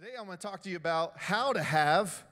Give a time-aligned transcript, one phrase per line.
[0.00, 2.22] Today I'm going to talk to you about how to have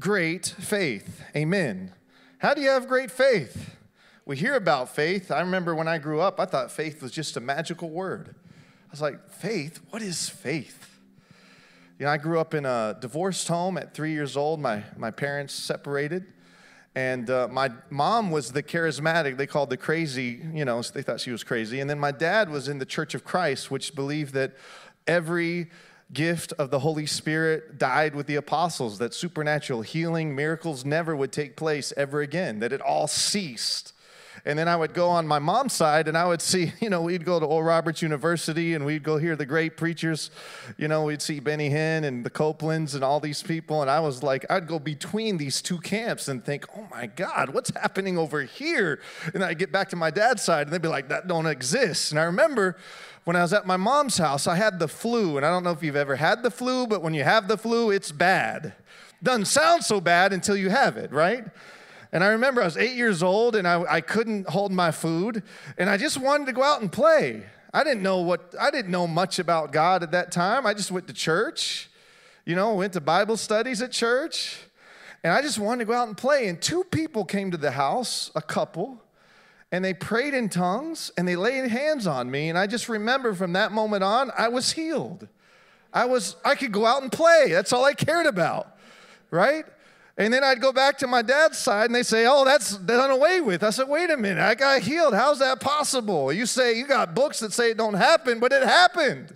[0.00, 1.22] great faith.
[1.36, 1.92] Amen.
[2.38, 3.76] How do you have great faith?
[4.24, 5.30] We hear about faith.
[5.30, 8.34] I remember when I grew up, I thought faith was just a magical word.
[8.48, 9.80] I was like, faith?
[9.90, 10.98] What is faith?
[11.98, 14.58] You know, I grew up in a divorced home at three years old.
[14.58, 16.24] My, my parents separated.
[16.94, 21.20] And uh, my mom was the charismatic, they called the crazy, you know, they thought
[21.20, 21.80] she was crazy.
[21.80, 24.54] And then my dad was in the Church of Christ, which believed that
[25.06, 25.68] every
[26.12, 31.32] gift of the Holy Spirit died with the apostles, that supernatural healing, miracles never would
[31.32, 33.92] take place ever again, that it all ceased.
[34.44, 37.02] And then I would go on my mom's side and I would see, you know,
[37.02, 40.30] we'd go to Oral Roberts University and we'd go hear the great preachers.
[40.78, 43.82] You know, we'd see Benny Hinn and the Copelands and all these people.
[43.82, 47.54] And I was like, I'd go between these two camps and think, oh my God,
[47.54, 49.00] what's happening over here?
[49.34, 52.12] And I'd get back to my dad's side and they'd be like, that don't exist.
[52.12, 52.76] And I remember
[53.24, 55.36] when I was at my mom's house, I had the flu.
[55.36, 57.58] And I don't know if you've ever had the flu, but when you have the
[57.58, 58.72] flu, it's bad.
[59.22, 61.44] Doesn't sound so bad until you have it, right?
[62.12, 65.42] And I remember I was eight years old and I, I couldn't hold my food
[65.78, 67.44] and I just wanted to go out and play.
[67.72, 70.66] I didn't know what, I didn't know much about God at that time.
[70.66, 71.88] I just went to church,
[72.44, 74.58] you know, went to Bible studies at church.
[75.22, 76.48] And I just wanted to go out and play.
[76.48, 79.02] And two people came to the house, a couple,
[79.70, 82.48] and they prayed in tongues and they laid hands on me.
[82.48, 85.28] And I just remember from that moment on, I was healed.
[85.92, 87.48] I was, I could go out and play.
[87.50, 88.76] That's all I cared about,
[89.30, 89.64] right?
[90.20, 93.10] And then I'd go back to my dad's side and they say, Oh, that's done
[93.10, 93.64] away with.
[93.64, 95.14] I said, Wait a minute, I got healed.
[95.14, 96.30] How's that possible?
[96.30, 99.34] You say you got books that say it don't happen, but it happened,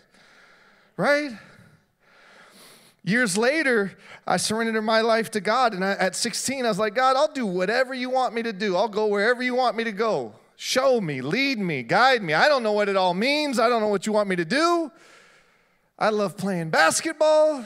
[0.99, 1.31] right?
[3.03, 3.97] Years later,
[4.27, 5.73] I surrendered my life to God.
[5.73, 8.53] And I, at 16, I was like, God, I'll do whatever you want me to
[8.53, 8.77] do.
[8.77, 10.35] I'll go wherever you want me to go.
[10.57, 12.35] Show me, lead me, guide me.
[12.35, 13.59] I don't know what it all means.
[13.59, 14.93] I don't know what you want me to do.
[15.99, 17.65] I love playing basketball.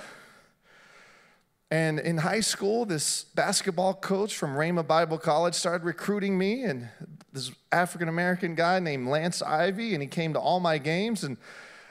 [1.71, 6.89] And in high school, this basketball coach from Rhema Bible College started recruiting me, and
[7.33, 11.25] this African American guy named Lance Ivy, and he came to all my games.
[11.25, 11.37] And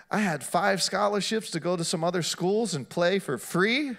[0.10, 3.92] I had five scholarships to go to some other schools and play for free.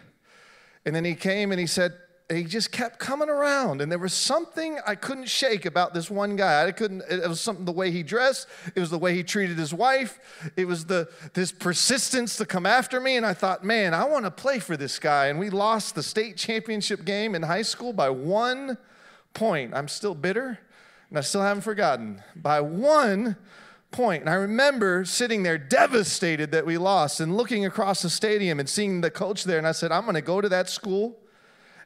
[0.84, 1.92] And then he came and he said,
[2.30, 6.36] he just kept coming around and there was something i couldn't shake about this one
[6.36, 9.22] guy i couldn't it was something the way he dressed it was the way he
[9.22, 10.18] treated his wife
[10.56, 14.24] it was the this persistence to come after me and i thought man i want
[14.24, 17.92] to play for this guy and we lost the state championship game in high school
[17.92, 18.76] by one
[19.32, 20.58] point i'm still bitter
[21.08, 23.36] and i still haven't forgotten by one
[23.90, 24.20] point.
[24.20, 28.68] And I remember sitting there devastated that we lost and looking across the stadium and
[28.68, 29.56] seeing the coach there.
[29.56, 31.18] And I said, I'm going to go to that school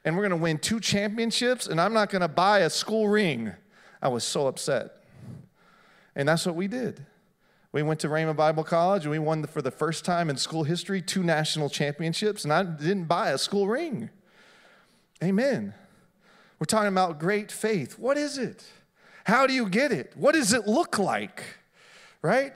[0.05, 3.07] and we're going to win two championships, and I'm not going to buy a school
[3.07, 3.53] ring.
[4.01, 5.03] I was so upset.
[6.15, 7.05] And that's what we did.
[7.71, 10.63] We went to Rhema Bible College and we won for the first time in school
[10.63, 14.09] history two national championships, and I didn't buy a school ring.
[15.23, 15.73] Amen.
[16.59, 17.97] We're talking about great faith.
[17.97, 18.63] What is it?
[19.23, 20.13] How do you get it?
[20.15, 21.43] What does it look like?
[22.21, 22.53] Right?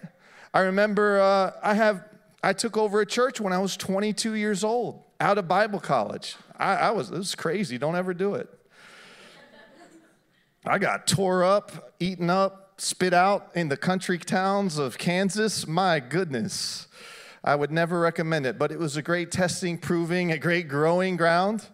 [0.53, 2.03] I remember uh, I have
[2.43, 6.35] I took over a church when I was 22 years old, out of Bible college.
[6.57, 7.77] I, I was, this was crazy.
[7.77, 8.49] Don't ever do it.
[10.65, 15.65] I got tore up, eaten up, spit out in the country towns of Kansas.
[15.65, 16.87] My goodness.
[17.43, 21.15] I would never recommend it, but it was a great testing, proving, a great growing
[21.15, 21.65] ground.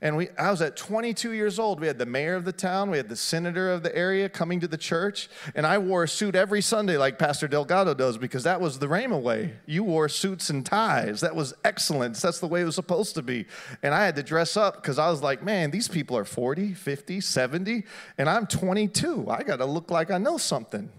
[0.00, 1.80] And we, I was at 22 years old.
[1.80, 4.60] We had the mayor of the town, we had the senator of the area coming
[4.60, 8.44] to the church, and I wore a suit every Sunday like Pastor Delgado does because
[8.44, 9.54] that was the Rhema way.
[9.66, 11.20] You wore suits and ties.
[11.20, 12.20] That was excellence.
[12.20, 13.46] That's the way it was supposed to be.
[13.82, 16.74] And I had to dress up because I was like, man, these people are 40,
[16.74, 17.84] 50, 70,
[18.18, 19.26] and I'm 22.
[19.28, 20.90] I got to look like I know something.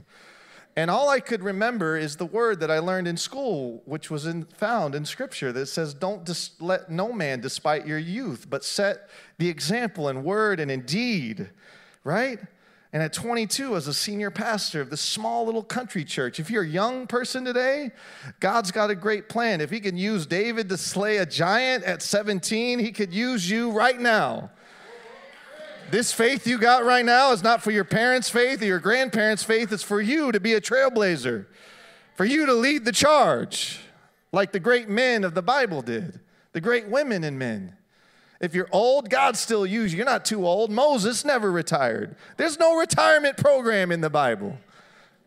[0.77, 4.25] And all I could remember is the word that I learned in school, which was
[4.25, 8.63] in, found in scripture that says, Don't dis- let no man despite your youth, but
[8.63, 11.49] set the example in word and in deed,
[12.03, 12.39] right?
[12.91, 16.63] And at 22, as a senior pastor of this small little country church, if you're
[16.63, 17.91] a young person today,
[18.41, 19.61] God's got a great plan.
[19.61, 23.71] If He can use David to slay a giant at 17, He could use you
[23.71, 24.51] right now.
[25.91, 29.43] This faith you got right now is not for your parents' faith or your grandparents'
[29.43, 29.71] faith.
[29.71, 31.45] It's for you to be a trailblazer,
[32.15, 33.79] for you to lead the charge,
[34.31, 36.19] like the great men of the Bible did,
[36.53, 37.75] the great women and men.
[38.41, 39.97] If you're old, God still uses you.
[39.97, 40.71] You're not too old.
[40.71, 42.15] Moses never retired.
[42.37, 44.57] There's no retirement program in the Bible.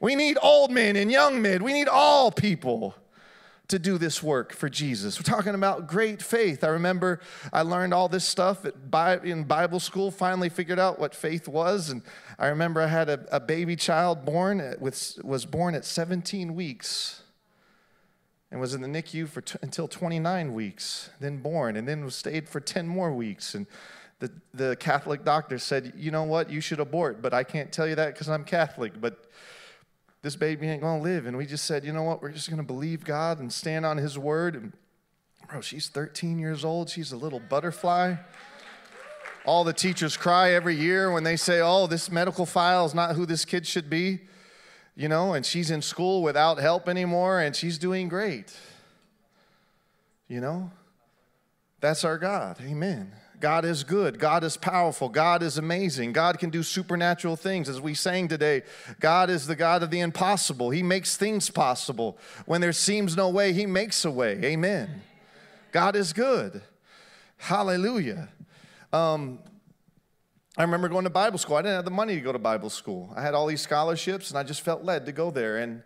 [0.00, 1.64] We need old men and young men.
[1.64, 2.94] We need all people
[3.68, 5.18] to do this work for Jesus.
[5.18, 6.64] We're talking about great faith.
[6.64, 7.20] I remember
[7.52, 11.90] I learned all this stuff in Bible school, finally figured out what faith was.
[11.90, 12.02] And
[12.38, 17.22] I remember I had a, a baby child born with, was born at 17 weeks.
[18.50, 22.48] and was in the NICU for t- until 29 weeks, then born, and then stayed
[22.48, 23.54] for 10 more weeks.
[23.54, 23.66] And
[24.18, 26.48] the, the Catholic doctor said, You know what?
[26.48, 28.98] You should abort, but I can't tell you that because I'm Catholic.
[28.98, 29.26] But
[30.22, 31.26] this baby ain't gonna live.
[31.26, 32.22] And we just said, You know what?
[32.22, 34.54] We're just gonna believe God and stand on His word.
[34.54, 34.72] And
[35.48, 36.90] bro, she's 13 years old.
[36.90, 38.16] She's a little butterfly.
[39.44, 43.16] All the teachers cry every year when they say, Oh, this medical file is not
[43.16, 44.20] who this kid should be
[44.98, 48.52] you know, and she's in school without help anymore and she's doing great.
[50.26, 50.72] You know,
[51.80, 52.58] that's our God.
[52.60, 53.12] Amen.
[53.40, 54.18] God is good.
[54.18, 55.08] God is powerful.
[55.08, 56.12] God is amazing.
[56.12, 57.68] God can do supernatural things.
[57.68, 58.62] As we sang today,
[59.00, 60.70] God is the God of the impossible.
[60.70, 62.18] He makes things possible.
[62.46, 64.40] When there seems no way, He makes a way.
[64.44, 65.02] Amen.
[65.70, 66.62] God is good.
[67.36, 68.28] Hallelujah.
[68.92, 69.38] Um,
[70.56, 71.56] I remember going to Bible school.
[71.56, 73.12] I didn't have the money to go to Bible school.
[73.14, 75.58] I had all these scholarships, and I just felt led to go there.
[75.58, 75.84] And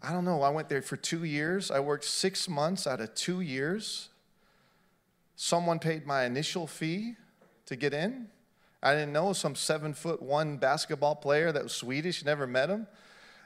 [0.00, 1.70] I don't know, I went there for two years.
[1.70, 4.10] I worked six months out of two years.
[5.36, 7.16] Someone paid my initial fee
[7.66, 8.28] to get in.
[8.82, 12.86] I didn't know some seven foot one basketball player that was Swedish, never met him.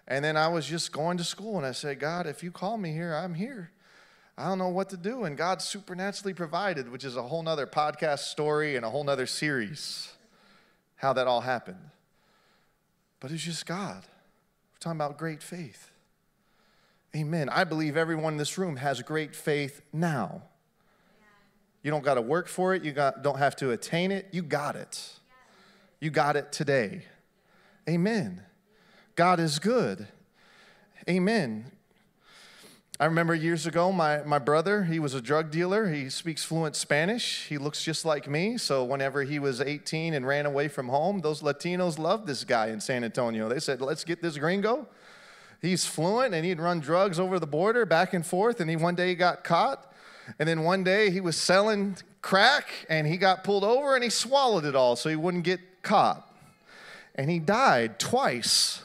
[0.06, 2.79] And then I was just going to school, and I said, God, if you call
[2.79, 3.70] me here, I'm here.
[4.37, 5.25] I don't know what to do.
[5.25, 9.26] And God supernaturally provided, which is a whole nother podcast story and a whole nother
[9.26, 10.12] series
[10.96, 11.90] how that all happened.
[13.20, 14.02] But it's just God.
[14.02, 15.90] We're talking about great faith.
[17.17, 17.49] Amen.
[17.49, 20.43] I believe everyone in this room has great faith now.
[21.82, 24.26] You don't got to work for it, you got, don't have to attain it.
[24.32, 25.14] You got it.
[26.00, 27.02] You got it today.
[27.88, 28.42] Amen.
[29.14, 30.06] God is good.
[31.08, 31.72] Amen.
[33.00, 35.88] I remember years ago, my, my brother, he was a drug dealer.
[35.92, 37.46] He speaks fluent Spanish.
[37.48, 38.58] He looks just like me.
[38.58, 42.69] So, whenever he was 18 and ran away from home, those Latinos loved this guy
[42.69, 43.48] in San Antonio.
[43.48, 44.88] They said, Let's get this gringo.
[45.62, 48.60] He's fluent and he'd run drugs over the border back and forth.
[48.60, 49.92] And he one day he got caught.
[50.38, 54.10] And then one day he was selling crack and he got pulled over and he
[54.10, 56.25] swallowed it all so he wouldn't get caught.
[57.14, 58.82] And he died twice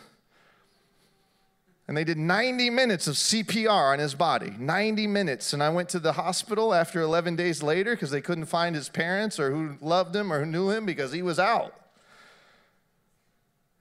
[1.87, 4.53] and they did 90 minutes of CPR on his body.
[4.57, 5.51] 90 minutes.
[5.51, 8.87] And I went to the hospital after 11 days later because they couldn't find his
[8.87, 11.75] parents or who loved him or who knew him because he was out.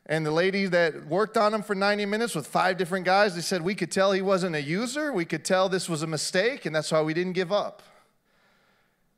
[0.07, 3.41] And the lady that worked on him for 90 minutes with five different guys, they
[3.41, 5.13] said, We could tell he wasn't a user.
[5.13, 7.83] We could tell this was a mistake, and that's why we didn't give up.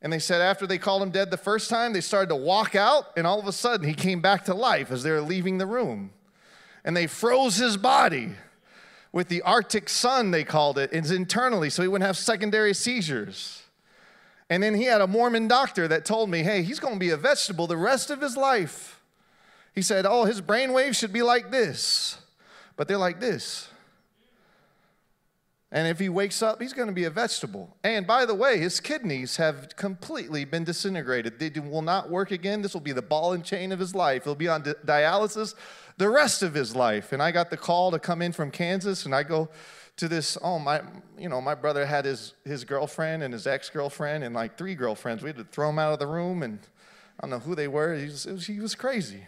[0.03, 2.75] And they said after they called him dead the first time, they started to walk
[2.75, 5.57] out, and all of a sudden he came back to life as they were leaving
[5.57, 6.11] the room.
[6.85, 8.33] And they froze his body
[9.11, 13.63] with the Arctic sun, they called it, internally, so he wouldn't have secondary seizures.
[14.51, 17.17] And then he had a Mormon doctor that told me, hey, he's to be a
[17.17, 18.94] vegetable the rest of his life.
[19.75, 22.19] He said, oh, his brain waves should be like this,
[22.76, 23.69] but they're like this.
[25.73, 27.76] And if he wakes up, he's going to be a vegetable.
[27.82, 31.41] And by the way, his kidneys have completely been disintegrated.
[31.41, 32.62] They will not work again.
[32.62, 34.23] This will be the ball and chain of his life.
[34.23, 35.56] He'll be on dialysis
[35.97, 37.12] the rest of his life.
[37.12, 39.49] And I got the call to come in from Kansas, and I go
[39.97, 40.38] to this.
[40.43, 40.81] Oh, my,
[41.19, 44.77] you know, my brother had his, his girlfriend and his ex girlfriend and like three
[44.77, 45.25] girlfriends.
[45.25, 46.61] We had to throw him out of the room, and
[47.19, 47.97] I don't know who they were.
[47.97, 49.27] He was, was, he was crazy.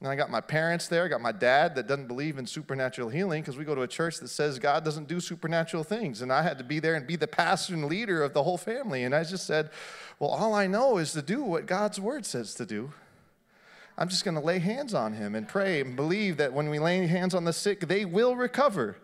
[0.00, 1.04] And I got my parents there.
[1.04, 3.88] I got my dad that doesn't believe in supernatural healing because we go to a
[3.88, 6.22] church that says God doesn't do supernatural things.
[6.22, 8.56] And I had to be there and be the pastor and leader of the whole
[8.56, 9.04] family.
[9.04, 9.70] And I just said,
[10.18, 12.92] Well, all I know is to do what God's word says to do.
[13.98, 16.78] I'm just going to lay hands on him and pray and believe that when we
[16.78, 18.96] lay hands on the sick, they will recover.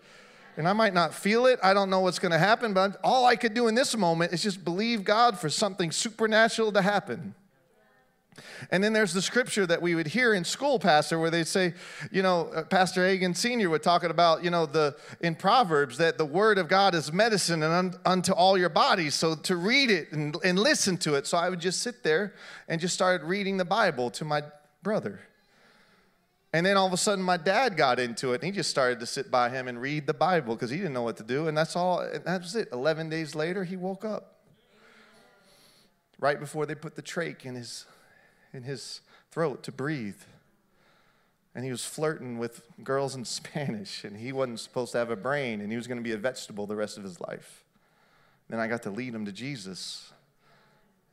[0.57, 1.61] And I might not feel it.
[1.63, 4.33] I don't know what's going to happen, but all I could do in this moment
[4.33, 7.35] is just believe God for something supernatural to happen.
[8.71, 11.75] And then there's the scripture that we would hear in school, Pastor, where they'd say,
[12.11, 13.71] you know, uh, Pastor Hagin Sr.
[13.71, 17.63] would talk about, you know, the in Proverbs that the word of God is medicine
[17.63, 19.15] and un, unto all your bodies.
[19.15, 21.27] So to read it and, and listen to it.
[21.27, 22.35] So I would just sit there
[22.69, 24.43] and just started reading the Bible to my
[24.83, 25.21] brother.
[26.57, 28.99] And then all of a sudden, my dad got into it, and he just started
[29.01, 31.49] to sit by him and read the Bible because he didn't know what to do.
[31.49, 32.69] And that's all, and that was it.
[32.73, 34.37] 11 days later, he woke up.
[36.19, 37.85] Right before they put the trach in his,
[38.53, 39.01] in his
[39.31, 40.21] throat to breathe.
[41.55, 45.17] And he was flirting with girls in Spanish, and he wasn't supposed to have a
[45.17, 47.65] brain, and he was going to be a vegetable the rest of his life.
[48.49, 50.13] Then I got to lead him to Jesus.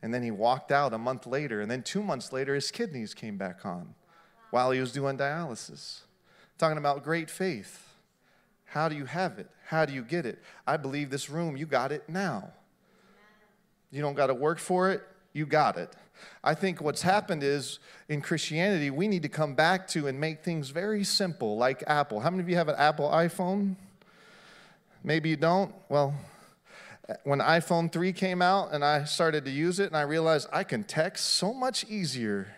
[0.02, 1.60] And then he walked out a month later.
[1.60, 3.94] And then two months later, his kidneys came back on
[4.50, 6.00] while he was doing dialysis.
[6.58, 7.88] Talking about great faith.
[8.66, 9.48] How do you have it?
[9.66, 10.42] How do you get it?
[10.66, 12.52] I believe this room, you got it now.
[13.90, 15.94] You don't got to work for it, you got it.
[16.42, 17.78] I think what's happened is
[18.08, 22.20] in Christianity, we need to come back to and make things very simple, like Apple.
[22.20, 23.76] How many of you have an Apple iPhone?
[25.02, 25.74] Maybe you don't.
[25.88, 26.14] Well,
[27.24, 30.64] when iPhone 3 came out and I started to use it and I realized I
[30.64, 32.48] can text so much easier.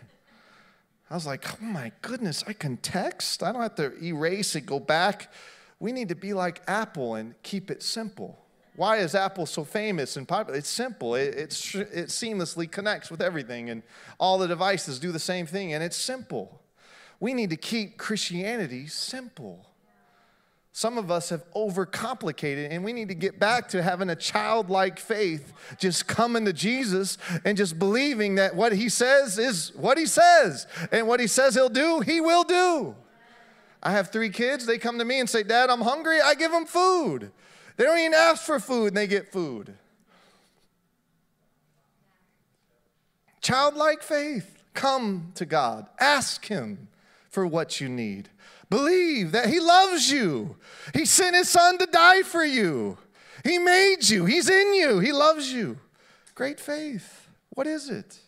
[1.10, 3.42] I was like, oh my goodness, I can text?
[3.42, 5.32] I don't have to erase it, go back.
[5.78, 8.38] We need to be like Apple and keep it simple.
[8.76, 10.58] Why is Apple so famous and popular?
[10.58, 11.14] It's simple.
[11.14, 13.82] It, it, it seamlessly connects with everything, and
[14.20, 16.60] all the devices do the same thing, and it's simple.
[17.18, 19.66] We need to keep Christianity simple.
[20.72, 24.98] Some of us have overcomplicated, and we need to get back to having a childlike
[24.98, 27.16] faith, just coming to Jesus
[27.46, 31.54] and just believing that what He says is what He says, and what He says
[31.54, 32.94] He'll do, He will do.
[33.82, 34.66] I have three kids.
[34.66, 36.20] They come to me and say, Dad, I'm hungry.
[36.20, 37.30] I give them food.
[37.76, 39.74] They don't even ask for food, and they get food.
[43.40, 44.52] Childlike faith.
[44.74, 46.88] Come to God, ask Him
[47.30, 48.28] for what you need.
[48.68, 50.56] Believe that He loves you.
[50.92, 52.98] He sent His Son to die for you.
[53.42, 54.26] He made you.
[54.26, 54.98] He's in you.
[54.98, 55.78] He loves you.
[56.34, 57.28] Great faith.
[57.50, 58.18] What is it?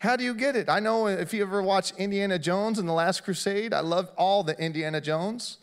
[0.00, 0.68] How do you get it?
[0.68, 4.42] I know if you ever watch Indiana Jones and the Last Crusade, I love all
[4.42, 5.58] the Indiana Jones.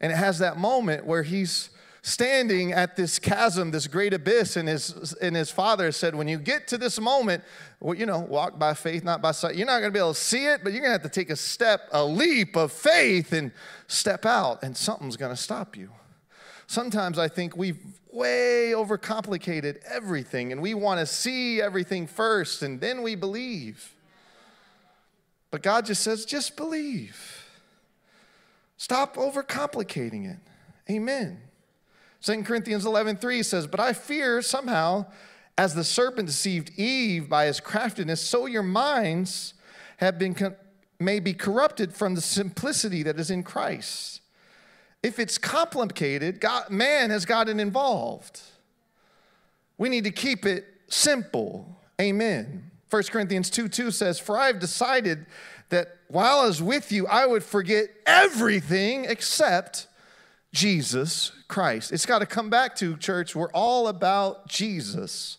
[0.00, 1.70] And it has that moment where he's
[2.06, 6.38] standing at this chasm, this great abyss, and his, and his father said, When you
[6.38, 7.42] get to this moment,
[7.80, 9.56] well, you know, walk by faith, not by sight.
[9.56, 11.08] You're not going to be able to see it, but you're going to have to
[11.08, 13.50] take a step, a leap of faith, and
[13.88, 15.90] step out, and something's going to stop you.
[16.68, 22.80] Sometimes I think we've way overcomplicated everything, and we want to see everything first, and
[22.80, 23.96] then we believe.
[25.50, 27.44] But God just says, just believe.
[28.76, 30.38] Stop overcomplicating it.
[30.88, 31.40] Amen.
[32.20, 35.06] 2 Corinthians 11:3 says, "But I fear somehow
[35.58, 39.54] as the serpent deceived Eve by his craftiness, so your minds
[39.98, 40.56] have been
[40.98, 44.20] may be corrupted from the simplicity that is in Christ."
[45.02, 48.40] If it's complicated, God, man has gotten involved.
[49.78, 51.80] We need to keep it simple.
[52.00, 52.70] Amen.
[52.90, 55.26] 1 Corinthians 2 2 says, For I've decided
[55.68, 59.88] that while I was with you, I would forget everything except
[60.56, 61.92] Jesus Christ.
[61.92, 65.36] It's got to come back to, church, we're all about Jesus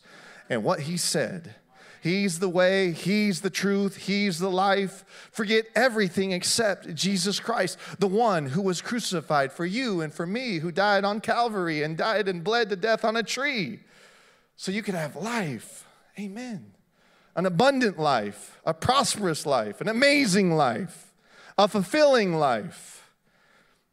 [0.47, 1.55] and what he said.
[2.01, 5.03] He's the way, He's the truth, He's the life.
[5.31, 10.59] Forget everything except Jesus Christ, the one who was crucified for you and for me,
[10.59, 13.79] who died on Calvary and died and bled to death on a tree
[14.55, 15.85] so you could have life.
[16.19, 16.73] Amen.
[17.35, 21.11] An abundant life, a prosperous life, an amazing life,
[21.57, 22.96] a fulfilling life.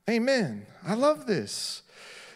[0.08, 0.66] Amen.
[0.86, 1.82] I love this.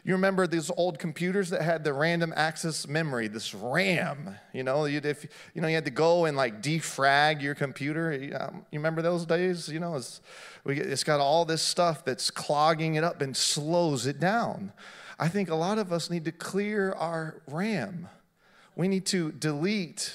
[0.03, 4.37] You remember these old computers that had the random access memory, this RAM.
[4.55, 8.13] You know, you'd, if you know you had to go and like defrag your computer.
[8.41, 9.69] Um, you remember those days?
[9.69, 10.23] You know, it's,
[10.65, 14.73] we, it's got all this stuff that's clogging it up and slows it down.
[15.19, 18.09] I think a lot of us need to clear our RAM.
[18.77, 20.11] We need to delete.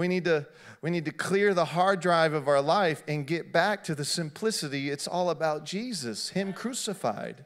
[0.00, 0.46] We need to
[0.80, 4.06] we need to clear the hard drive of our life and get back to the
[4.06, 4.88] simplicity.
[4.88, 7.44] It's all about Jesus, Him crucified.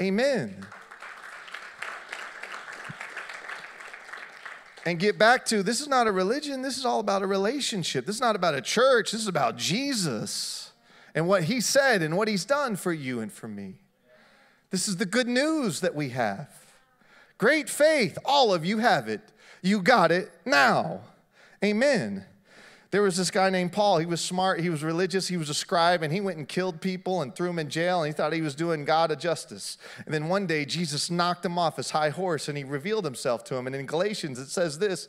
[0.00, 0.66] Amen.
[4.84, 8.04] And get back to this is not a religion, this is all about a relationship.
[8.04, 10.72] This is not about a church, this is about Jesus
[11.14, 13.76] and what He said and what He's done for you and for me.
[14.70, 16.50] This is the good news that we have.
[17.38, 19.20] Great faith, all of you have it.
[19.62, 21.02] You got it now.
[21.64, 22.24] Amen.
[22.92, 23.98] There was this guy named Paul.
[23.98, 26.80] He was smart, he was religious, he was a scribe, and he went and killed
[26.80, 29.76] people and threw them in jail, and he thought he was doing God a justice.
[30.04, 33.42] And then one day, Jesus knocked him off his high horse and he revealed himself
[33.44, 33.66] to him.
[33.66, 35.08] And in Galatians, it says this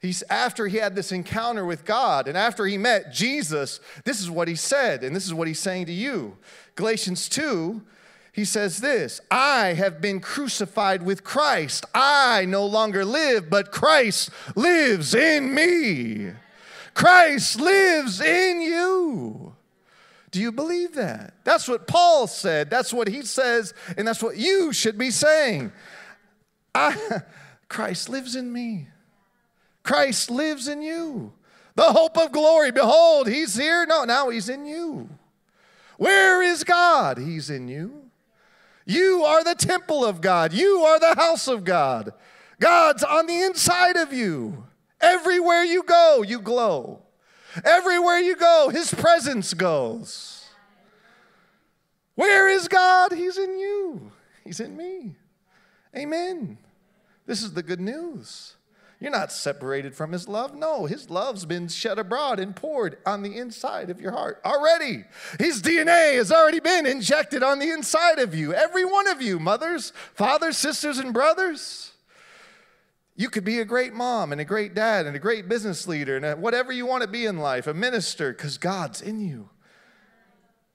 [0.00, 4.30] He's after he had this encounter with God, and after he met Jesus, this is
[4.30, 6.36] what he said, and this is what he's saying to you.
[6.76, 7.82] Galatians 2,
[8.32, 11.84] he says this I have been crucified with Christ.
[11.94, 16.32] I no longer live, but Christ lives in me.
[16.94, 19.54] Christ lives in you.
[20.30, 21.34] Do you believe that?
[21.44, 22.70] That's what Paul said.
[22.70, 25.72] That's what he says, and that's what you should be saying.
[26.74, 27.22] I,
[27.68, 28.88] Christ lives in me.
[29.82, 31.32] Christ lives in you.
[31.76, 32.72] The hope of glory.
[32.72, 33.86] Behold, he's here.
[33.86, 35.08] No, now he's in you.
[35.96, 37.18] Where is God?
[37.18, 38.07] He's in you.
[38.88, 40.54] You are the temple of God.
[40.54, 42.14] You are the house of God.
[42.58, 44.64] God's on the inside of you.
[44.98, 47.02] Everywhere you go, you glow.
[47.66, 50.46] Everywhere you go, His presence goes.
[52.14, 53.12] Where is God?
[53.12, 54.10] He's in you,
[54.42, 55.16] He's in me.
[55.94, 56.56] Amen.
[57.26, 58.54] This is the good news.
[59.00, 60.56] You're not separated from his love.
[60.56, 65.04] No, his love's been shed abroad and poured on the inside of your heart already.
[65.38, 68.52] His DNA has already been injected on the inside of you.
[68.52, 71.92] Every one of you, mothers, fathers, sisters, and brothers.
[73.14, 76.16] You could be a great mom and a great dad and a great business leader
[76.16, 79.48] and whatever you want to be in life, a minister, because God's in you.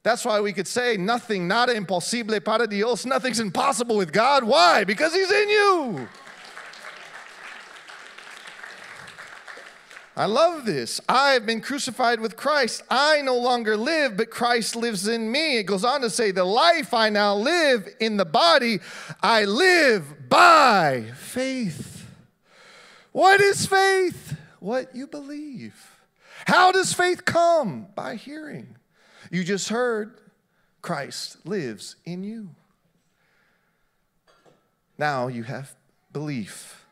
[0.03, 3.06] That's why we could say nothing, nada imposible para Dios.
[3.06, 4.44] Nothing's impossible with God.
[4.44, 4.84] Why?
[4.84, 6.10] Because He's in you.
[10.15, 11.01] I love this.
[11.10, 12.84] I have been crucified with Christ.
[12.89, 15.58] I no longer live, but Christ lives in me.
[15.58, 18.79] It goes on to say, The life I now live in the body,
[19.22, 22.08] I live by faith.
[23.12, 24.38] What is faith?
[24.60, 25.75] What you believe.
[26.46, 27.88] How does faith come?
[27.96, 28.75] By hearing.
[29.32, 30.20] You just heard
[30.84, 32.50] Christ lives in you.
[34.98, 35.75] Now you have
[36.12, 36.86] belief.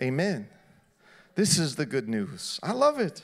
[0.00, 0.48] Amen.
[1.34, 2.60] This is the good news.
[2.62, 3.22] I love it.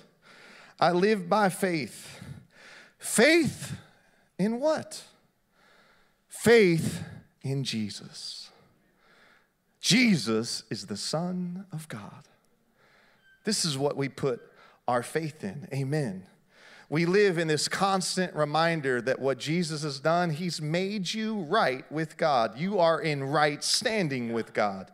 [0.78, 2.20] I live by faith.
[2.98, 3.76] Faith
[4.38, 5.02] in what?
[6.28, 7.02] Faith
[7.42, 8.50] in Jesus.
[9.80, 12.26] Jesus is the Son of God.
[13.44, 14.40] This is what we put
[14.88, 15.68] our faith in.
[15.72, 16.26] Amen.
[16.88, 21.90] We live in this constant reminder that what Jesus has done, He's made you right
[21.90, 22.58] with God.
[22.58, 24.90] You are in right standing with God.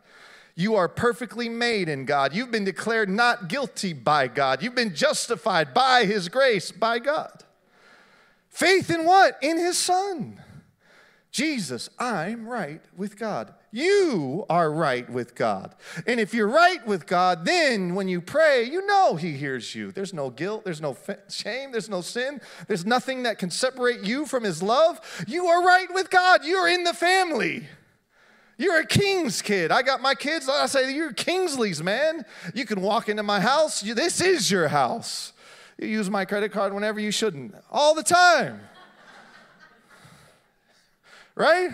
[0.54, 2.34] You are perfectly made in God.
[2.34, 4.62] You've been declared not guilty by God.
[4.62, 7.44] You've been justified by His grace by God.
[8.48, 9.38] Faith in what?
[9.42, 10.40] In His Son.
[11.30, 13.54] Jesus, I'm right with God.
[13.74, 15.74] You are right with God.
[16.06, 19.90] And if you're right with God, then when you pray, you know He hears you.
[19.92, 20.94] There's no guilt, there's no
[21.30, 25.00] shame, there's no sin, there's nothing that can separate you from His love.
[25.26, 26.44] You are right with God.
[26.44, 27.66] You're in the family.
[28.62, 29.72] You're a king's kid.
[29.72, 32.24] I got my kids, I say, You're Kingsley's, man.
[32.54, 33.80] You can walk into my house.
[33.80, 35.32] This is your house.
[35.78, 38.60] You use my credit card whenever you shouldn't, all the time
[41.34, 41.70] right?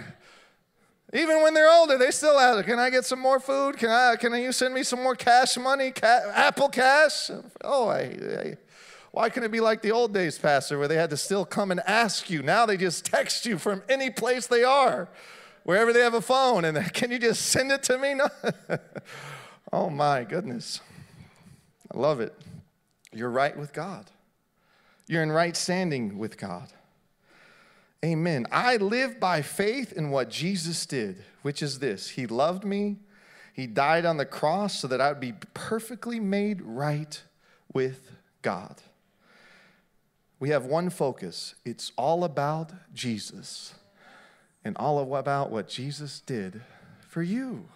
[1.13, 3.77] Even when they're older, they still ask, Can I get some more food?
[3.77, 5.91] Can, I, can you send me some more cash money?
[5.91, 7.31] Ca- Apple Cash?
[7.63, 8.57] Oh, I, I,
[9.11, 11.71] why can it be like the old days, Pastor, where they had to still come
[11.71, 12.43] and ask you?
[12.43, 15.11] Now they just text you from any place they are,
[15.69, 18.15] wherever they have a phone, and can you just send it to me?
[18.15, 18.27] No.
[19.73, 20.81] oh, my goodness.
[21.93, 22.35] I love it.
[23.13, 24.11] You're right with God,
[25.09, 26.73] you're in right standing with God.
[28.03, 28.47] Amen.
[28.51, 32.97] I live by faith in what Jesus did, which is this He loved me,
[33.53, 37.21] He died on the cross so that I would be perfectly made right
[37.75, 38.81] with God.
[40.41, 43.75] We have one focus it's all about Jesus
[44.69, 46.61] and all about what Jesus did
[47.09, 47.67] for you.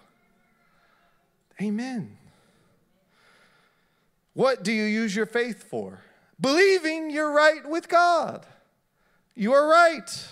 [1.61, 2.19] Amen.
[4.35, 6.03] What do you use your faith for?
[6.39, 8.45] Believing you're right with God.
[9.35, 10.29] You are right.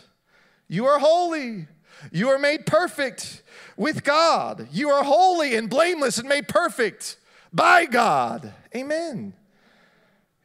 [0.68, 1.66] You are holy.
[2.12, 3.42] You are made perfect
[3.78, 4.68] with God.
[4.70, 7.16] You are holy and blameless and made perfect
[7.54, 8.52] by God.
[8.76, 9.32] Amen.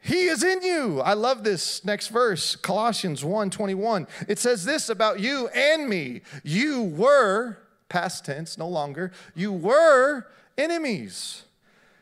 [0.06, 1.00] He is in you.
[1.00, 4.06] I love this next verse, Colossians 1:21.
[4.28, 6.22] It says this about you and me.
[6.44, 9.12] You were past tense, no longer.
[9.34, 11.42] You were enemies.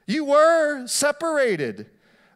[0.07, 1.87] You were separated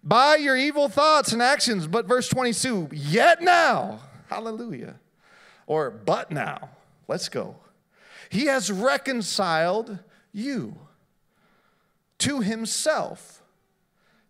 [0.02, 1.86] by your evil thoughts and actions.
[1.86, 4.96] But verse 22, yet now Hallelujah.
[5.66, 6.70] Or, but now,
[7.08, 7.56] let's go.
[8.30, 9.98] He has reconciled
[10.32, 10.76] you
[12.18, 13.42] to himself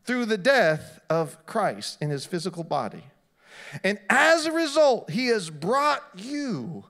[0.08, 3.04] through the death of Christ in his physical body.
[3.84, 6.86] And as a result, he has brought you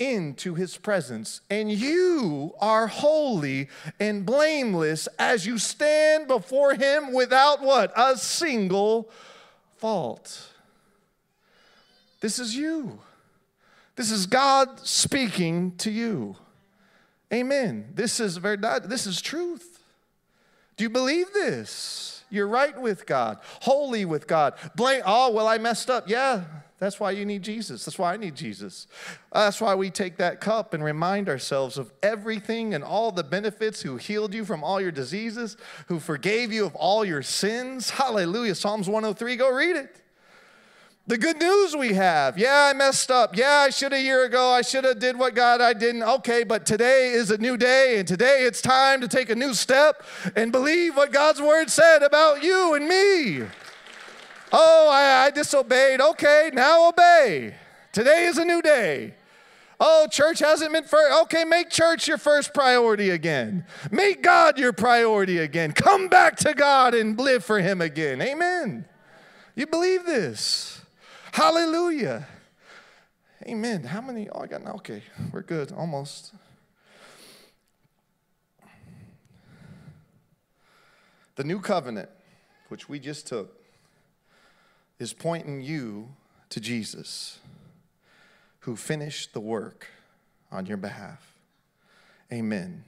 [0.00, 3.68] into his presence, and you are holy
[4.00, 7.92] and blameless as you stand before him without what?
[7.96, 9.12] A single
[9.76, 10.50] fault.
[12.20, 12.98] This is you.
[13.94, 16.34] This is God speaking to you.
[17.32, 17.92] Amen.
[17.94, 19.78] This is very this is truth.
[20.76, 22.15] Do you believe this?
[22.30, 24.54] You're right with God, holy with God.
[24.74, 26.08] Blame, oh, well, I messed up.
[26.08, 26.44] Yeah,
[26.78, 27.84] that's why you need Jesus.
[27.84, 28.86] That's why I need Jesus.
[29.32, 33.80] That's why we take that cup and remind ourselves of everything and all the benefits
[33.80, 37.90] who healed you from all your diseases, who forgave you of all your sins.
[37.90, 38.54] Hallelujah.
[38.54, 40.02] Psalms 103, go read it.
[41.08, 42.36] The good news we have.
[42.36, 43.36] Yeah, I messed up.
[43.36, 44.50] Yeah, I should a year ago.
[44.50, 46.02] I should have did what God I didn't.
[46.02, 49.54] Okay, but today is a new day and today it's time to take a new
[49.54, 50.02] step
[50.34, 53.46] and believe what God's word said about you and me.
[54.52, 56.00] Oh, I, I disobeyed.
[56.00, 57.54] Okay, now obey.
[57.92, 59.14] Today is a new day.
[59.78, 61.22] Oh, church hasn't been first.
[61.22, 63.64] Okay, make church your first priority again.
[63.92, 65.70] Make God your priority again.
[65.70, 68.20] Come back to God and live for Him again.
[68.20, 68.86] Amen.
[69.54, 70.75] You believe this?
[71.36, 72.26] Hallelujah.
[73.46, 73.82] Amen.
[73.82, 74.26] How many?
[74.30, 74.72] Oh, I got, now.
[74.76, 76.32] okay, we're good, almost.
[81.34, 82.08] The new covenant,
[82.70, 83.62] which we just took,
[84.98, 86.08] is pointing you
[86.48, 87.38] to Jesus,
[88.60, 89.88] who finished the work
[90.50, 91.34] on your behalf.
[92.32, 92.82] Amen.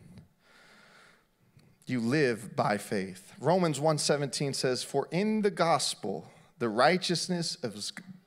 [1.84, 3.34] You live by faith.
[3.38, 7.76] Romans 1:17 says, "For in the gospel the righteousness of,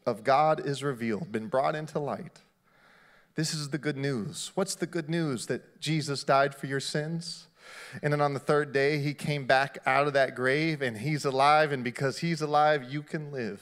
[0.06, 2.42] of God is revealed, been brought into light."
[3.36, 4.52] This is the good news.
[4.56, 5.48] What's the good news?
[5.48, 7.48] That Jesus died for your sins?
[8.04, 11.24] And then on the third day, he came back out of that grave and he's
[11.24, 11.72] alive.
[11.72, 13.62] And because he's alive, you can live.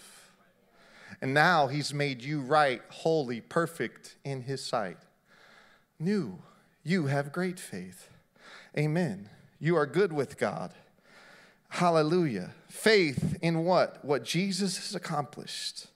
[1.21, 4.97] And now he's made you right, holy, perfect in his sight.
[5.99, 6.41] New,
[6.83, 8.09] you have great faith.
[8.77, 9.29] Amen.
[9.59, 10.73] You are good with God.
[11.69, 12.51] Hallelujah.
[12.69, 14.03] Faith in what?
[14.03, 15.87] What Jesus has accomplished.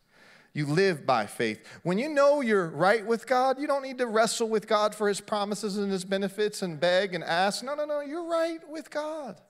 [0.53, 1.65] You live by faith.
[1.81, 5.07] When you know you're right with God, you don't need to wrestle with God for
[5.07, 7.63] his promises and his benefits and beg and ask.
[7.63, 8.01] No, no, no.
[8.01, 9.41] You're right with God.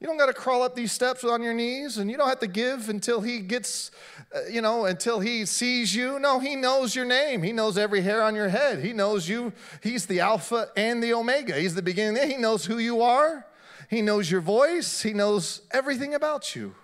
[0.00, 2.38] You don't got to crawl up these steps on your knees and you don't have
[2.38, 3.90] to give until he gets,
[4.34, 6.20] uh, you know, until he sees you.
[6.20, 7.42] No, he knows your name.
[7.42, 8.82] He knows every hair on your head.
[8.82, 9.52] He knows you.
[9.82, 11.58] He's the Alpha and the Omega.
[11.58, 12.30] He's the beginning.
[12.30, 13.44] He knows who you are.
[13.90, 15.02] He knows your voice.
[15.02, 16.76] He knows everything about you.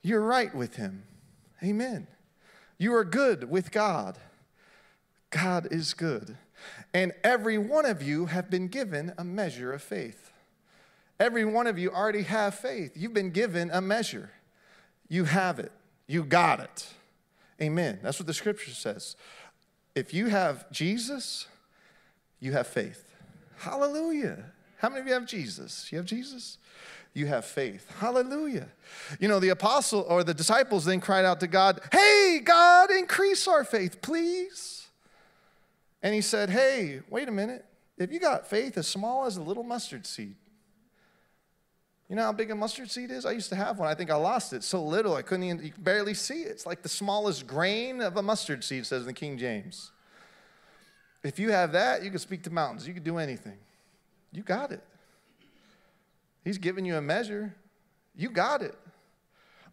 [0.00, 1.02] You're right with him.
[1.62, 2.06] Amen.
[2.78, 4.18] You are good with God.
[5.30, 6.36] God is good.
[6.94, 10.32] And every one of you have been given a measure of faith.
[11.20, 12.92] Every one of you already have faith.
[12.94, 14.30] You've been given a measure.
[15.08, 15.72] You have it.
[16.06, 16.86] You got it.
[17.60, 17.98] Amen.
[18.02, 19.16] That's what the scripture says.
[19.94, 21.48] If you have Jesus,
[22.38, 23.14] you have faith.
[23.58, 24.44] Hallelujah.
[24.78, 25.90] How many of you have Jesus?
[25.90, 26.58] You have Jesus?
[27.18, 27.84] You have faith.
[27.98, 28.68] Hallelujah.
[29.18, 33.48] You know, the apostle or the disciples then cried out to God, Hey, God, increase
[33.48, 34.86] our faith, please.
[36.00, 37.64] And he said, Hey, wait a minute.
[37.98, 40.36] If you got faith as small as a little mustard seed,
[42.08, 43.26] you know how big a mustard seed is?
[43.26, 43.88] I used to have one.
[43.88, 44.62] I think I lost it.
[44.62, 46.52] So little, I couldn't even, you could barely see it.
[46.52, 49.90] It's like the smallest grain of a mustard seed, says the King James.
[51.24, 52.86] If you have that, you can speak to mountains.
[52.86, 53.58] You can do anything.
[54.30, 54.84] You got it.
[56.44, 57.54] He's given you a measure.
[58.16, 58.74] You got it.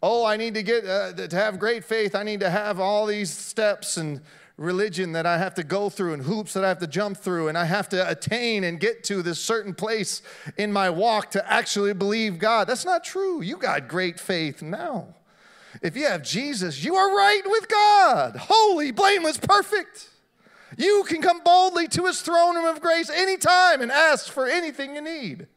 [0.04, 2.16] Oh, I need to get uh, to have great faith.
[2.16, 4.22] I need to have all these steps and
[4.58, 7.50] religion that I have to go through and hoops that I have to jump through
[7.50, 10.22] and I have to attain and get to this certain place
[10.58, 12.68] in my walk to actually believe God.
[12.68, 13.42] That's not true.
[13.42, 15.16] You got great faith now.
[15.82, 20.10] If you have Jesus, you are right with God, holy, blameless, perfect.
[20.78, 24.96] You can come boldly to his throne room of grace anytime and ask for anything
[24.96, 25.48] you need.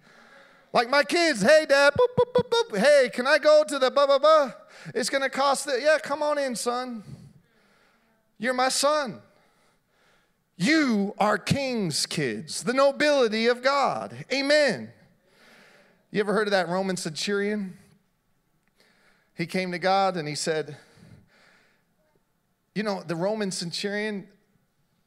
[0.73, 2.79] Like my kids, hey dad, boop, boop, boop, boop.
[2.79, 4.53] hey, can I go to the blah blah blah?
[4.95, 7.03] It's gonna cost the yeah, come on in, son.
[8.39, 9.21] You're my son.
[10.57, 14.25] You are king's kids, the nobility of God.
[14.33, 14.91] Amen.
[16.11, 17.77] You ever heard of that Roman centurion?
[19.35, 20.77] He came to God and he said,
[22.75, 24.27] You know, the Roman centurion,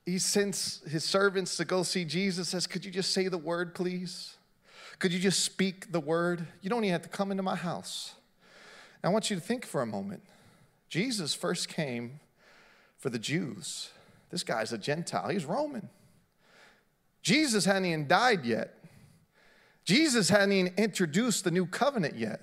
[0.06, 3.76] he sends his servants to go see Jesus, says, Could you just say the word,
[3.76, 4.38] please?
[5.01, 6.45] Could you just speak the word?
[6.61, 8.13] You don't even have to come into my house.
[9.03, 10.21] I want you to think for a moment.
[10.89, 12.19] Jesus first came
[12.99, 13.89] for the Jews.
[14.29, 15.89] This guy's a Gentile, he's Roman.
[17.23, 18.75] Jesus hadn't even died yet.
[19.85, 22.39] Jesus hadn't even introduced the new covenant yet.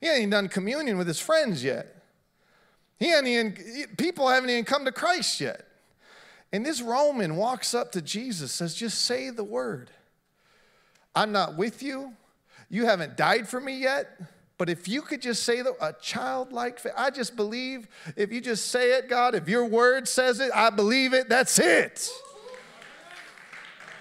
[0.00, 1.96] He hadn't even done communion with his friends yet.
[3.00, 3.56] He hadn't even,
[3.96, 5.66] people haven't even come to Christ yet.
[6.52, 9.90] And this Roman walks up to Jesus, says, Just say the word.
[11.14, 12.12] I'm not with you.
[12.68, 14.18] You haven't died for me yet.
[14.58, 18.40] But if you could just say the, a childlike faith, I just believe if you
[18.40, 22.08] just say it, God, if your word says it, I believe it, that's it.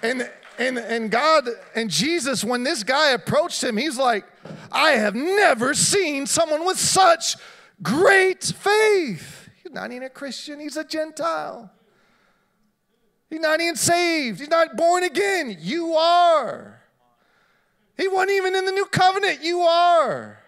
[0.04, 4.26] And, and, and God and Jesus, when this guy approached him, he's like,
[4.72, 7.38] I have never seen someone with such
[7.82, 9.50] great faith.
[9.64, 11.72] He's not even a Christian, he's a Gentile.
[13.30, 15.58] He's not even saved, he's not born again.
[15.60, 16.81] You are.
[17.98, 19.44] He wasn't even in the new covenant.
[19.44, 20.40] You are.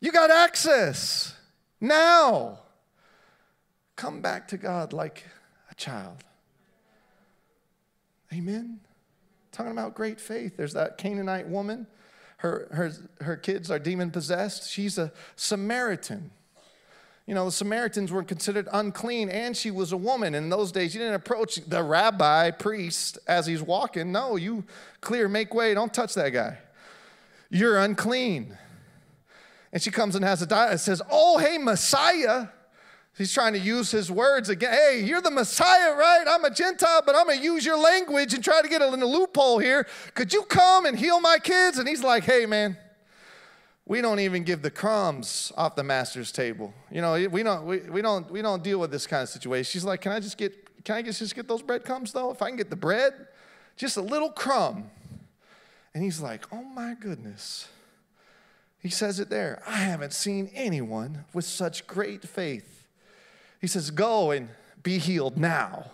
[0.00, 1.34] You got access
[1.80, 2.60] now.
[3.96, 5.24] Come back to God like
[5.70, 6.22] a child.
[8.32, 8.80] Amen.
[9.52, 10.56] Talking about great faith.
[10.56, 11.86] There's that Canaanite woman.
[12.38, 14.70] Her, her, her kids are demon possessed.
[14.70, 16.30] She's a Samaritan.
[17.26, 20.34] You know, the Samaritans were considered unclean, and she was a woman.
[20.34, 24.12] In those days, you didn't approach the rabbi, priest, as he's walking.
[24.12, 24.64] No, you
[25.00, 26.58] clear, make way, don't touch that guy.
[27.50, 28.56] You're unclean.
[29.72, 32.46] And she comes and has a diet, says, Oh, hey, Messiah.
[33.18, 34.72] He's trying to use his words again.
[34.72, 36.24] Hey, you're the Messiah, right?
[36.28, 39.00] I'm a Gentile, but I'm going to use your language and try to get in
[39.00, 39.86] a loophole here.
[40.14, 41.78] Could you come and heal my kids?
[41.78, 42.76] And he's like, hey, man,
[43.86, 46.74] we don't even give the crumbs off the master's table.
[46.90, 49.70] You know, we don't, we, we don't, we don't deal with this kind of situation.
[49.70, 52.30] She's like, can I just get, can I just just get those breadcrumbs though?
[52.30, 53.14] If I can get the bread,
[53.76, 54.90] just a little crumb.
[55.94, 57.68] And he's like, oh my goodness.
[58.80, 59.62] He says it there.
[59.66, 62.86] I haven't seen anyone with such great faith.
[63.60, 64.48] He says, Go and
[64.82, 65.90] be healed now.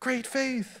[0.00, 0.80] Great faith.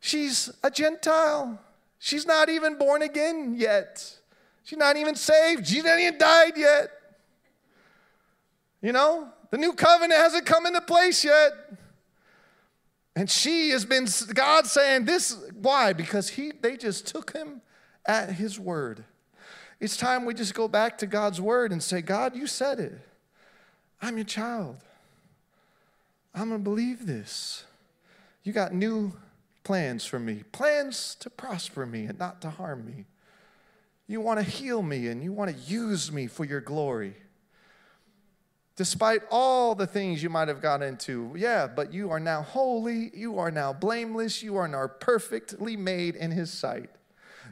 [0.00, 1.60] She's a Gentile.
[1.98, 4.19] She's not even born again yet.
[4.64, 5.66] She's not even saved.
[5.66, 6.90] She's not even died yet.
[8.82, 11.52] You know, the new covenant hasn't come into place yet.
[13.16, 15.92] And she has been, God saying this, why?
[15.92, 17.60] Because he, they just took him
[18.06, 19.04] at his word.
[19.80, 22.98] It's time we just go back to God's word and say, God, you said it.
[24.00, 24.76] I'm your child.
[26.34, 27.64] I'm going to believe this.
[28.44, 29.12] You got new
[29.64, 33.06] plans for me, plans to prosper me and not to harm me.
[34.10, 37.14] You want to heal me and you want to use me for your glory.
[38.74, 43.12] Despite all the things you might have got into, yeah, but you are now holy,
[43.14, 46.90] you are now blameless, you are now perfectly made in His sight.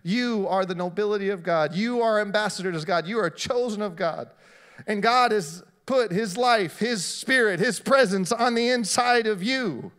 [0.02, 3.94] You are the nobility of God, you are ambassadors of God, you are chosen of
[3.94, 4.28] God.
[4.84, 9.92] And God has put His life, His spirit, His presence on the inside of you.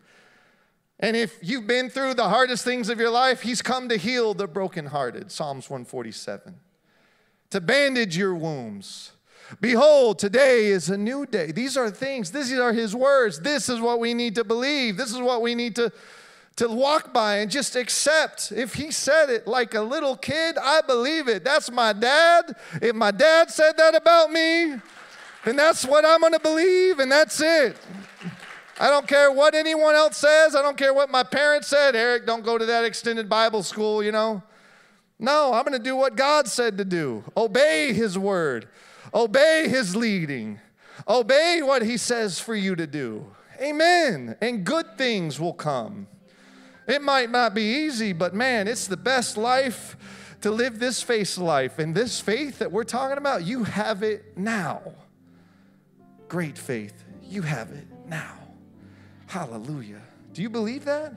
[1.00, 4.34] And if you've been through the hardest things of your life, He's come to heal
[4.34, 5.32] the brokenhearted.
[5.32, 6.56] Psalms 147.
[7.52, 9.14] To bandage your wounds.
[9.62, 11.52] Behold, today is a new day.
[11.52, 13.40] These are things, these are His words.
[13.40, 14.98] This is what we need to believe.
[14.98, 15.92] This is what we need to,
[16.58, 18.52] to walk by and just accept.
[18.52, 21.46] If He said it like a little kid, I believe it.
[21.46, 22.56] That's my dad.
[22.82, 24.76] If my dad said that about me,
[25.46, 27.78] then that's what I'm going to believe, and that's it.
[28.80, 30.56] I don't care what anyone else says.
[30.56, 31.96] I don't care what my parents said.
[31.96, 34.42] Erik, don't go to that extended Bible school, you know.
[35.20, 37.24] No, I'm going to do what God said to do.
[37.36, 38.70] Obey His word,
[39.14, 40.60] obey His leading,
[41.08, 43.26] obey what He says for you to do.
[43.62, 44.38] Amen.
[44.40, 46.08] And good things will come.
[46.88, 49.98] It might not be easy, but man, it's the best life
[50.42, 51.80] to live this faith life.
[51.80, 54.82] And this faith that we're talking about, you have it now
[56.30, 57.04] great faith.
[57.28, 58.39] You have it now.
[59.30, 60.02] Hallelujah.
[60.34, 61.14] Do you believe that?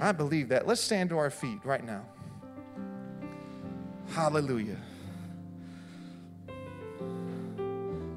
[0.00, 0.66] I believe that.
[0.66, 2.04] Let's stand to our feet right now.
[4.10, 4.78] Hallelujah.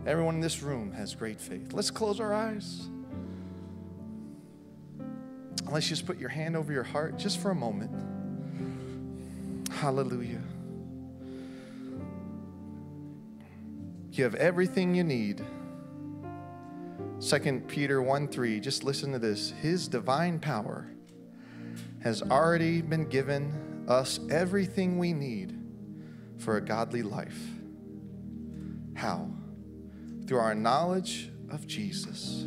[0.08, 1.72] Everyone in this room has great faith.
[1.72, 2.90] Let's close our eyes.
[5.70, 7.92] Let's just put your hand over your heart just for a moment.
[9.70, 10.42] Hallelujah.
[14.14, 15.46] You have everything you need.
[17.28, 19.50] 2 Peter 1 3, just listen to this.
[19.60, 20.86] His divine power
[22.04, 25.60] has already been given us everything we need
[26.38, 27.40] for a godly life.
[28.94, 29.28] How?
[30.28, 32.46] Through our knowledge of Jesus.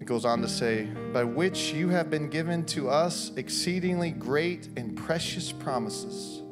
[0.00, 4.68] It goes on to say, by which you have been given to us exceedingly great
[4.76, 6.42] and precious promises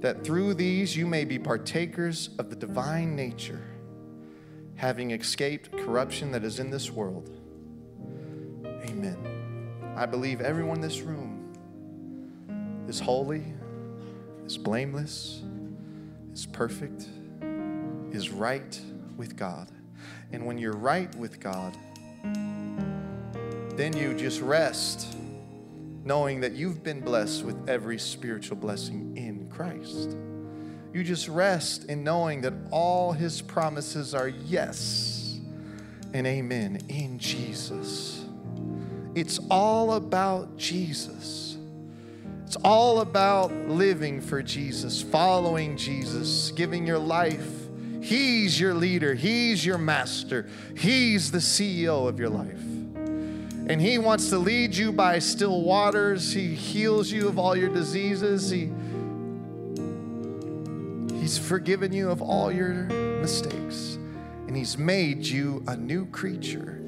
[0.00, 3.62] that through these you may be partakers of the divine nature,
[4.76, 7.30] having escaped corruption that is in this world.
[8.64, 9.16] Amen.
[9.96, 11.52] I believe everyone in this room
[12.88, 13.42] is holy,
[14.46, 15.42] is blameless,
[16.32, 17.08] is perfect,
[18.12, 18.80] is right
[19.16, 19.68] with God.
[20.32, 21.76] And when you're right with God,
[23.76, 25.16] then you just rest
[26.04, 29.27] knowing that you've been blessed with every spiritual blessing in
[29.58, 30.16] Christ.
[30.92, 35.40] You just rest in knowing that all his promises are yes
[36.14, 38.24] and amen in Jesus.
[39.16, 41.56] It's all about Jesus.
[42.46, 47.50] It's all about living for Jesus, following Jesus, giving your life.
[48.00, 52.62] He's your leader, He's your master, He's the CEO of your life.
[53.68, 56.32] And He wants to lead you by still waters.
[56.32, 58.48] He heals you of all your diseases.
[58.48, 58.70] He,
[61.28, 62.72] he's forgiven you of all your
[63.20, 63.98] mistakes.
[64.46, 66.80] And He's made you a new creature